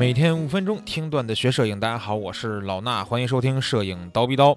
[0.00, 4.56] 每天五分钟听段子学摄影，大家好，我是老衲，欢迎收听摄影刀逼刀。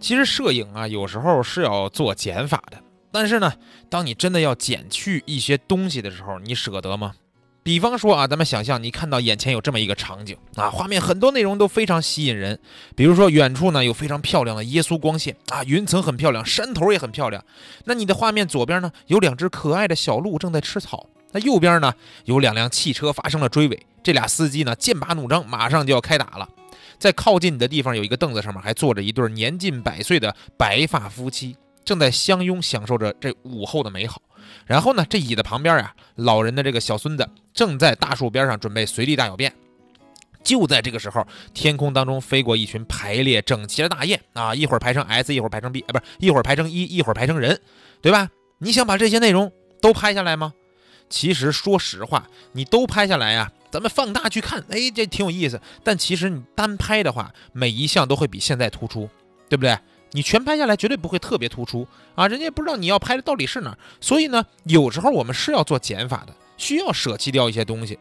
[0.00, 2.76] 其实摄影啊，有时候是要做减法的，
[3.12, 3.52] 但是呢，
[3.88, 7.14] 当你真的要减去一些东西的时候，你舍得吗？
[7.62, 12.58] 比方说啊，咱们想象你看到眼前有这么一个场景啊，画面很多内容都非常吸引人，
[12.96, 17.44] 比如说远处呢有非常漂亮的耶稣光线啊，云层很漂亮，山头也很漂亮。
[17.84, 21.94] 那你的画面左边呢有两只可爱的小鹿正在吃草，那右边呢
[22.24, 26.48] 有两辆汽车发生了追尾，这俩司机呢剑拔弩张，马上就要开打了。
[26.98, 34.22] 在靠近你的地方有一个凳子，上面还坐着一对年近百岁的白发夫妻，正在相拥享受着这午后的美好。
[34.66, 39.52] 然后呢，这椅子旁边呀，老人的这个小孙子正在大树边上准备随地大小便。
[40.44, 47.60] 就在这个时候，天空当中飞过一群排列整齐的大雁啊，一会儿排成 S，一会儿排成 B，啊，不是一会儿排成一，一会儿排成人，
[48.00, 48.28] 对吧？
[48.58, 50.52] 你想把这些内容都拍下来吗？
[51.08, 55.58] 其实说实话，你都拍下来呀，咱们放大去看，哎，这挺有意思。
[55.82, 59.08] 但其实你单拍的话，每一项都会比现在突出，
[59.48, 59.76] 对不对？
[60.10, 63.78] 你全拍下来绝对不会特别突出啊，人家也不知道你要拍的到底是哪儿。
[63.98, 67.98] 所以呢，有时候我们是要做减法的，需要舍弃掉一些东西。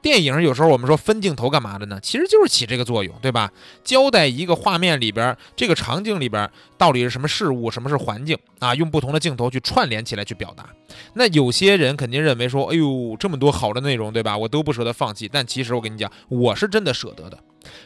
[0.00, 1.98] 电影有时候我们说分镜头干嘛的呢？
[2.02, 3.50] 其实就是起这个作用，对吧？
[3.84, 8.74] 交代一个画面里边这个场景里边到底是什么事物，什么是环境啊？
[8.74, 10.68] 用不同的镜头去串联起来去表达。
[11.14, 14.36] 那有些人肯定认为说，哎呦，这么多好的内容，对吧？
[14.36, 15.28] 我都不舍得放弃。
[15.30, 17.38] 但其实我跟你讲，我是真的舍得的。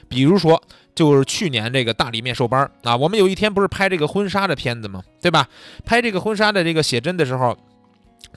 [0.08, 0.60] 比如说，
[0.94, 5.02] 就是去年这个大理面授班啊，我们有一天不是拍这个婚纱的片子吗？
[5.20, 5.48] 对吧？
[5.84, 7.56] 拍这个婚纱的这个写真的时候。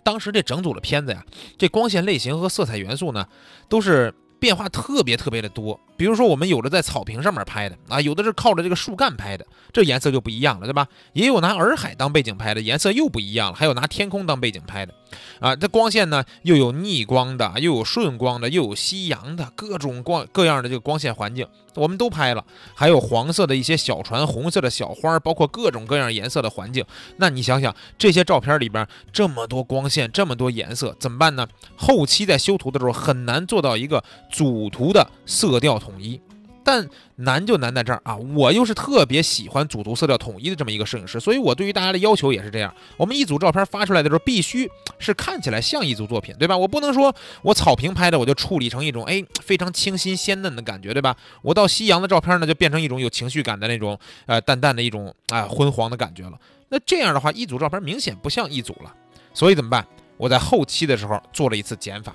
[0.03, 1.25] 当时这整组的片子呀，
[1.57, 3.27] 这光线类型和色彩元素呢，
[3.67, 5.79] 都是变化特别特别的多。
[5.99, 10.87] 比如说，我们有的在草坪上面拍的啊，有的是靠着这个树干拍的，这颜色就不一样了，对吧？
[11.11, 13.53] 也有拿洱海当背景拍的，颜色又不一样了。
[13.53, 14.93] 还有拿天空当背景拍的，
[15.41, 22.45] 啊，这光线呢又有逆光的，又有顺光的，又有夕阳的，各种光各样的这个光线环境，我们都拍了。
[22.73, 26.85] 还有黄色的一些小船，红色的小花，包括各种各样颜色的环境。
[27.17, 31.45] 那你想想，这些照片里边这么多光线，这么多颜色，怎么办呢？
[31.75, 34.01] 后期在修图的时候很难做到一个
[34.31, 35.77] 主图的色调。
[35.89, 36.19] 统一，
[36.63, 38.15] 但难就难在这儿啊！
[38.15, 44.69] 我又是特别喜欢组图色调统一的这么一个摄影师，所以我对于大家的要求也是这样：我们一组照片发出来的时候，必须
[44.99, 46.55] 是看起来像一组作品，对吧？
[46.55, 51.15] 我不能说我草坪拍的，我就处理成一种哎非常清新鲜嫩的感觉，对吧？
[51.41, 56.33] 我到夕阳的照片呢，就变成一种有情绪感的那种呃淡淡的一种啊昏黄的感觉了。
[56.69, 58.93] 那这样的话，一组照片明显不像一组了，
[59.33, 59.87] 所以怎么办？
[60.17, 62.13] 我在后期的时候做了一次减法。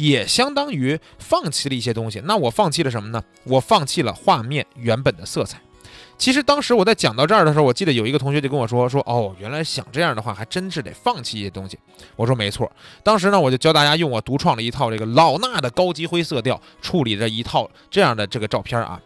[0.00, 2.20] 也相当于放弃了一些东西。
[2.24, 3.22] 那我放弃了什么呢？
[3.44, 5.60] 我放弃了画面原本的色彩。
[6.16, 11.78] 其实当时我在讲到这儿的时候，我记得有一个同学就跟我说：“说哦，原来想这样的话，还真是得放弃一些东西。”
[12.16, 12.70] 我说没错。
[13.02, 19.00] 当时呢，我就教大家用我独创了一套这个老衲的高级灰色调处理的一套这样的这个照片啊。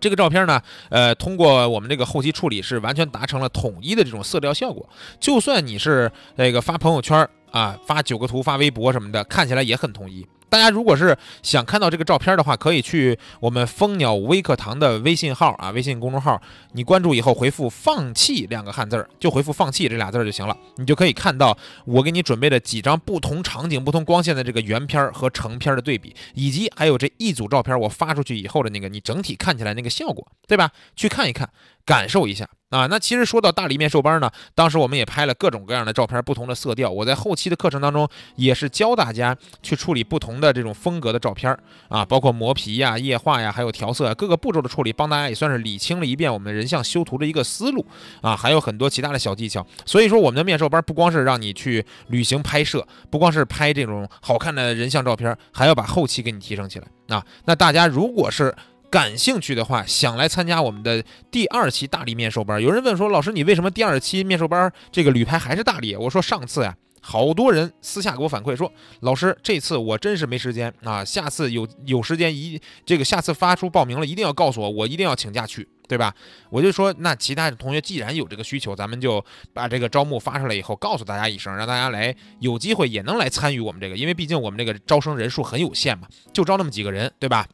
[0.00, 0.60] 这个照片呢，
[0.90, 4.88] 呃，通过我们这个后期处理，是完全达成了统一的这种色调效果。
[5.20, 7.28] 就算你是那个发朋友圈。
[7.54, 10.26] 啊，发九个图，发微博什么的，看起来也很统一。
[10.48, 16.40] 大家如果是想看到这个照片的话，可以去我们蜂鸟微课堂的微信号啊，微信公众号，
[16.72, 30.70] 你关注以后回复“放弃”两个汉字儿，就回复“放弃”这俩字儿就行了，你就可以看到我给你准备的几张不同场景、不同光线的这个原片和成片的对比，以及还有这一组照片我发出去以后的那个你整体看起来那个效果，对吧？
[30.96, 31.48] 去看一看，
[31.84, 32.48] 感受一下。
[32.74, 36.90] 啊，那其实说到大理面授班呢，当时我们也拍了各种各样的照片，不同的色调。
[36.90, 41.56] 我在后期的课程当中也是教大家去处理不同的这种风格的照片
[41.88, 47.86] 啊，包括磨皮呀、液化呀，还有调色啊各个步骤的处理，帮大家也算是理清了一遍我们人像修图的一个思路
[48.20, 49.64] 啊，还有很多其他的小技巧。
[49.86, 57.24] 所以说，我们的面授班不光是让你去旅行拍摄，不光是拍这种好看的人像照片，还要把后期给你提升起来啊。
[57.44, 58.52] 那大家如果是
[58.94, 62.62] 感兴趣的话，想来参加我们的第二期大理面授班。
[62.62, 76.14] 有人问说：“老师，你为什么第二期面授班这个旅拍还是大理？”我说：“上次呀，好多人私下给我反馈说，老师这次我真是没时间啊，下次有有时间一这个下次发出报名了，一定要告诉我，我一定要请假去，对吧？”
[76.48, 87.44] 我就说：“那其他同学既然有这个需求，咱们就把这个招募发出来以后，告诉大家一声，让大家来有机会也能来参与我们这个，因为毕竟我们这个招生人数很有限嘛，就招那么几个人，对吧？”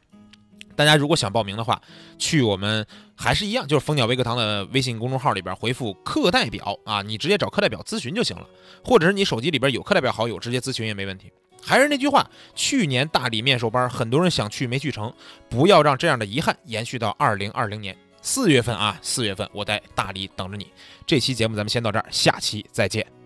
[0.80, 1.78] 大家如果想报名的话，
[2.18, 8.46] 去我们还是一样，就是蜂鸟微课堂的微信公众号里边回复“课代表”啊，你直接找课代表咨询就行了，
[8.82, 11.30] 或者是你手机里边有课代表好友，直接咨询也没问题。
[11.62, 15.12] 还是那句话，去年大理面授班，很多人想去没去成，
[15.50, 20.66] 不要让这样的遗憾延续到二零二零年四月份啊，四月份我在大理等着你。
[21.06, 23.19] 这期节目咱们先到这儿，下期再见。